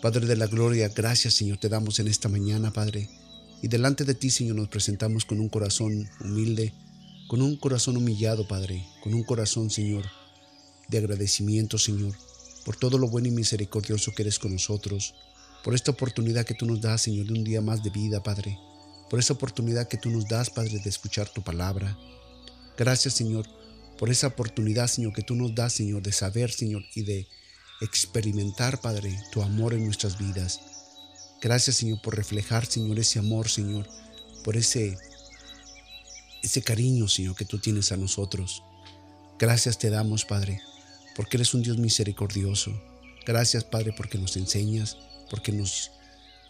Padre 0.00 0.26
de 0.26 0.36
la 0.36 0.46
Gloria, 0.46 0.92
gracias 0.94 1.34
Señor 1.34 1.58
te 1.58 1.68
damos 1.68 1.98
en 1.98 2.06
esta 2.06 2.28
mañana, 2.28 2.72
Padre, 2.72 3.10
y 3.62 3.66
delante 3.66 4.04
de 4.04 4.14
ti, 4.14 4.30
Señor, 4.30 4.54
nos 4.54 4.68
presentamos 4.68 5.24
con 5.24 5.40
un 5.40 5.48
corazón 5.48 6.08
humilde, 6.20 6.72
con 7.26 7.42
un 7.42 7.56
corazón 7.56 7.96
humillado, 7.96 8.46
Padre, 8.46 8.86
con 9.02 9.12
un 9.12 9.24
corazón, 9.24 9.70
Señor, 9.70 10.04
de 10.88 10.98
agradecimiento, 10.98 11.78
Señor 11.78 12.14
por 12.66 12.74
todo 12.76 12.98
lo 12.98 13.08
bueno 13.08 13.28
y 13.28 13.30
misericordioso 13.30 14.12
que 14.12 14.22
eres 14.22 14.40
con 14.40 14.52
nosotros, 14.52 15.14
por 15.62 15.76
esta 15.76 15.92
oportunidad 15.92 16.44
que 16.44 16.54
tú 16.54 16.66
nos 16.66 16.80
das, 16.80 17.02
Señor, 17.02 17.26
de 17.26 17.34
un 17.34 17.44
día 17.44 17.60
más 17.60 17.84
de 17.84 17.90
vida, 17.90 18.24
Padre, 18.24 18.58
por 19.08 19.20
esa 19.20 19.34
oportunidad 19.34 19.86
que 19.86 19.98
tú 19.98 20.10
nos 20.10 20.26
das, 20.26 20.50
Padre, 20.50 20.80
de 20.80 20.90
escuchar 20.90 21.28
tu 21.28 21.44
palabra. 21.44 21.96
Gracias, 22.76 23.14
Señor, 23.14 23.46
por 23.96 24.10
esa 24.10 24.26
oportunidad, 24.26 24.88
Señor, 24.88 25.12
que 25.12 25.22
tú 25.22 25.36
nos 25.36 25.54
das, 25.54 25.74
Señor, 25.74 26.02
de 26.02 26.10
saber, 26.10 26.50
Señor, 26.50 26.82
y 26.96 27.02
de 27.02 27.28
experimentar, 27.82 28.80
Padre, 28.80 29.16
tu 29.30 29.42
amor 29.42 29.72
en 29.72 29.84
nuestras 29.84 30.18
vidas. 30.18 30.60
Gracias, 31.40 31.76
Señor, 31.76 32.02
por 32.02 32.16
reflejar, 32.16 32.66
Señor, 32.66 32.98
ese 32.98 33.20
amor, 33.20 33.48
Señor, 33.48 33.86
por 34.42 34.56
ese, 34.56 34.98
ese 36.42 36.62
cariño, 36.62 37.06
Señor, 37.06 37.36
que 37.36 37.44
tú 37.44 37.60
tienes 37.60 37.92
a 37.92 37.96
nosotros. 37.96 38.64
Gracias 39.38 39.78
te 39.78 39.88
damos, 39.88 40.24
Padre, 40.24 40.60
porque 41.16 41.38
eres 41.38 41.54
un 41.54 41.62
Dios 41.62 41.78
misericordioso. 41.78 42.78
Gracias, 43.24 43.64
Padre, 43.64 43.94
porque 43.96 44.18
nos 44.18 44.36
enseñas, 44.36 44.98
porque 45.30 45.50
nos, 45.50 45.90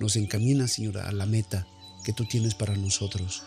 nos 0.01 0.17
encaminas, 0.17 0.73
Señor, 0.73 0.99
a 0.99 1.13
la 1.13 1.25
meta 1.25 1.67
que 2.05 2.13
tú 2.13 2.25
tienes 2.27 2.57
para 2.57 2.75
nosotros. 2.77 3.45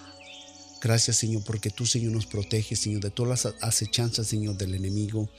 Gracias, 0.81 1.17
Señor, 1.17 1.43
porque 1.43 1.69
tú, 1.69 1.85
Señor, 1.85 2.13
nos 2.13 2.25
proteges, 2.25 2.79
Señor, 2.79 3.01
de 3.01 3.11
todas 3.11 3.43
las 3.43 3.53
acechanzas, 3.61 4.27
Señor, 4.27 4.57
del 4.57 4.73
enemigo. 4.73 5.29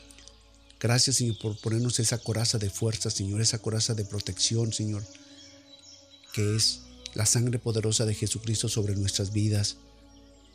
Gracias, 0.78 1.16
Señor, 1.16 1.38
por 1.38 1.58
ponernos 1.58 1.98
esa 1.98 2.18
coraza 2.18 2.58
de 2.58 2.68
fuerza, 2.68 3.10
Señor, 3.10 3.40
esa 3.40 3.58
coraza 3.58 3.94
de 3.94 4.04
protección, 4.04 4.74
Señor, 4.74 5.02
que 6.34 6.56
es 6.56 6.80
la 7.14 7.24
sangre 7.24 7.58
poderosa 7.58 8.04
de 8.04 8.14
Jesucristo 8.14 8.68
sobre 8.68 8.96
nuestras 8.96 9.32
vidas. 9.32 9.78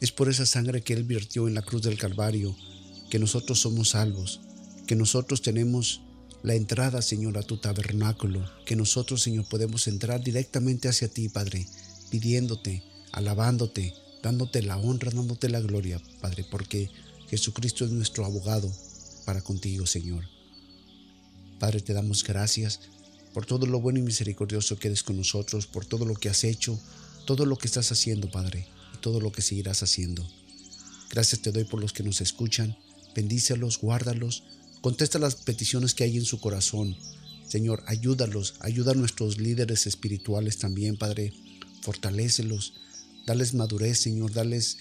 Es 0.02 0.12
por 0.12 0.30
esa 0.30 0.46
sangre 0.46 0.82
que 0.82 0.94
Él 0.94 1.04
virtió 1.04 1.48
en 1.48 1.56
la 1.56 1.64
cruz 1.64 1.82
del 1.82 1.98
Calvario 1.98 2.56
que 3.10 3.18
nosotros 3.18 3.60
somos 3.60 3.90
salvos 3.90 4.40
que 4.86 4.96
nosotros 4.96 5.42
tenemos 5.42 6.02
la 6.44 6.54
entrada, 6.54 7.02
Señor, 7.02 7.38
a 7.38 7.44
tu 7.44 7.58
tabernáculo, 7.58 8.46
que 8.66 8.76
nosotros, 8.76 9.24
Señor, 9.24 9.48
podemos 9.50 9.88
entrar 9.88 10.24
directamente 10.24 10.88
hacia 10.88 11.08
ti, 11.08 11.28
Padre, 11.28 11.66
pidiéndote, 12.12 12.84
alabándote, 13.12 13.94
dándote 14.22 14.62
la 14.62 14.78
honra, 14.78 15.12
dándote 15.12 15.50
la 15.50 15.60
gloria, 15.60 16.00
Padre, 16.22 16.46
porque 16.50 16.90
Jesucristo 17.30 17.86
es 17.86 17.92
nuestro 17.92 18.26
abogado 18.26 18.72
para 19.26 19.42
contigo, 19.42 19.88
Señor. 19.88 20.26
Padre, 21.60 21.82
te 21.82 21.94
damos 21.94 22.24
gracias 22.24 22.80
por 23.34 23.46
todo 23.46 23.66
lo 23.66 23.82
bueno 23.82 24.00
y 24.00 24.04
misericordioso 24.04 24.78
que 24.78 24.88
eres 24.88 25.04
con 25.04 25.18
nosotros, 25.18 25.68
por 25.68 25.86
todo 25.86 26.06
lo 26.06 26.14
que 26.14 26.30
has 26.30 26.44
hecho, 26.44 26.80
todo 27.26 27.46
lo 27.46 27.58
que 27.58 27.68
estás 27.68 27.92
haciendo, 27.92 28.30
Padre, 28.30 28.68
y 28.94 28.98
todo 28.98 29.20
lo 29.20 29.32
que 29.32 29.42
seguirás 29.42 29.82
haciendo. 29.82 30.26
Gracias 31.10 31.42
te 31.42 31.52
doy 31.52 31.64
por 31.64 31.82
los 31.82 31.92
que 31.92 32.04
nos 32.04 32.22
escuchan, 32.22 32.78
bendícelos, 33.16 33.80
guárdalos, 33.80 34.44
Contesta 34.86 35.18
las 35.18 35.34
peticiones 35.34 35.96
que 35.96 36.04
hay 36.04 36.16
en 36.16 36.26
su 36.26 36.40
corazón. 36.40 36.96
Señor, 37.48 37.84
ayúdalos, 37.88 38.54
ayuda 38.60 38.92
a 38.92 38.94
nuestros 38.94 39.40
líderes 39.40 39.88
espirituales 39.88 40.60
también, 40.60 40.96
Padre. 40.96 41.34
Fortalécelos, 41.82 42.76
dales 43.26 43.56
madurez, 43.56 43.98
Señor, 43.98 44.32
dales 44.32 44.78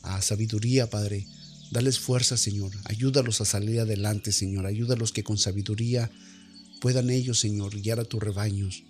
a 0.00 0.16
ah, 0.16 0.22
sabiduría, 0.22 0.88
Padre. 0.88 1.26
Dales 1.70 1.98
fuerza, 1.98 2.38
Señor. 2.38 2.72
Ayúdalos 2.84 3.42
a 3.42 3.44
salir 3.44 3.80
adelante, 3.80 4.32
Señor. 4.32 4.64
Ayúdalos 4.64 5.12
que 5.12 5.22
con 5.22 5.36
sabiduría 5.36 6.10
puedan 6.80 7.10
ellos, 7.10 7.38
Señor, 7.38 7.78
guiar 7.78 8.00
a 8.00 8.06
tus 8.06 8.22
rebaños. 8.22 8.84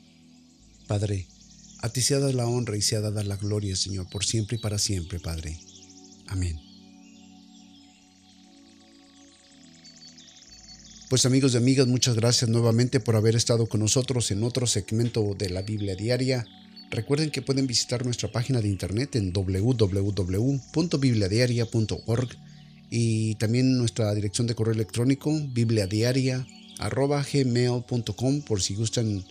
Padre, 0.87 1.27
a 1.79 1.89
ti 1.89 2.03
sea 2.03 2.21
dada 2.21 2.33
la 2.35 2.47
honra 2.47 2.77
y 2.77 2.83
sea 2.83 3.01
dada 3.01 3.25
la 3.25 3.37
gloria, 3.37 3.75
Señor, 3.75 4.09
por 4.09 4.25
siempre 4.25 4.59
y 4.59 4.61
para 4.61 4.79
siempre, 4.79 5.19
Padre. 5.19 5.59
Amén. 6.29 6.72
Pues 11.13 11.27
amigos 11.27 11.53
y 11.53 11.59
amigas, 11.59 11.87
muchas 11.87 12.15
gracias 12.15 12.49
nuevamente 12.49 12.99
por 12.99 13.17
haber 13.17 13.37
estado 13.37 13.67
con 13.67 13.81
nosotros 13.81 14.31
en 14.31 14.43
otro 14.43 14.67
segmento 14.67 15.35
de 15.37 15.51
la 15.51 15.61
Biblia 15.61 15.95
Diaria. 15.95 16.47
Recuerden 16.91 17.31
que 17.31 17.43
pueden 17.43 17.67
visitar 17.67 18.07
nuestra 18.07 18.33
página 18.33 18.63
de 18.63 18.69
internet 18.69 19.15
en 19.17 19.31
www.bibliadiaria.org 19.31 22.29
y 22.89 23.35
también 23.35 23.77
nuestra 23.77 24.15
dirección 24.15 24.47
de 24.47 24.55
correo 24.55 24.73
electrónico 24.73 25.31
bibliadiaria.gmail.com 25.53 28.41
por 28.41 28.63
si 28.63 28.75
gustan 28.75 29.23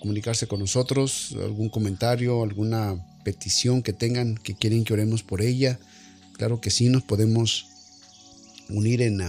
comunicarse 0.00 0.46
con 0.46 0.60
nosotros, 0.60 1.36
algún 1.42 1.68
comentario, 1.68 2.42
alguna 2.42 2.96
petición 3.24 3.82
que 3.82 3.92
tengan 3.92 4.38
que 4.38 4.54
quieren 4.54 4.84
que 4.84 4.94
oremos 4.94 5.22
por 5.22 5.42
ella. 5.42 5.78
Claro 6.38 6.62
que 6.62 6.70
sí, 6.70 6.88
nos 6.88 7.02
podemos 7.02 7.66
unir 8.70 9.02
en, 9.02 9.20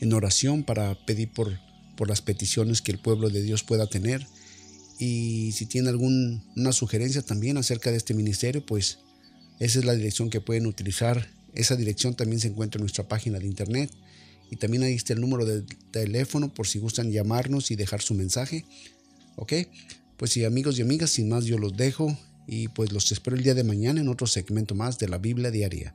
en 0.00 0.12
oración 0.12 0.64
para 0.64 0.94
pedir 1.06 1.30
por, 1.32 1.58
por 1.96 2.08
las 2.08 2.22
peticiones 2.22 2.82
que 2.82 2.92
el 2.92 2.98
pueblo 2.98 3.30
de 3.30 3.42
Dios 3.42 3.62
pueda 3.62 3.86
tener. 3.86 4.26
Y 4.98 5.52
si 5.52 5.66
tienen 5.66 5.88
alguna 5.88 6.72
sugerencia 6.72 7.22
también 7.22 7.56
acerca 7.56 7.90
de 7.90 7.96
este 7.96 8.14
ministerio, 8.14 8.64
pues 8.64 8.98
esa 9.58 9.78
es 9.78 9.84
la 9.84 9.94
dirección 9.94 10.30
que 10.30 10.40
pueden 10.40 10.66
utilizar. 10.66 11.28
Esa 11.54 11.76
dirección 11.76 12.14
también 12.14 12.40
se 12.40 12.48
encuentra 12.48 12.78
en 12.78 12.82
nuestra 12.82 13.08
página 13.08 13.38
de 13.38 13.46
internet. 13.46 13.90
Y 14.50 14.56
también 14.56 14.82
ahí 14.82 14.94
está 14.94 15.12
el 15.12 15.20
número 15.20 15.44
de 15.44 15.62
teléfono 15.90 16.52
por 16.52 16.66
si 16.66 16.78
gustan 16.78 17.12
llamarnos 17.12 17.70
y 17.70 17.76
dejar 17.76 18.02
su 18.02 18.14
mensaje. 18.14 18.64
¿Ok? 19.36 19.52
Pues 20.16 20.32
sí, 20.32 20.44
amigos 20.44 20.78
y 20.78 20.82
amigas, 20.82 21.10
sin 21.10 21.28
más 21.28 21.44
yo 21.44 21.56
los 21.56 21.76
dejo 21.76 22.16
y 22.46 22.68
pues 22.68 22.92
los 22.92 23.12
espero 23.12 23.36
el 23.36 23.42
día 23.42 23.54
de 23.54 23.64
mañana 23.64 24.00
en 24.00 24.08
otro 24.08 24.26
segmento 24.26 24.74
más 24.74 24.98
de 24.98 25.08
la 25.08 25.18
Biblia 25.18 25.50
Diaria. 25.50 25.94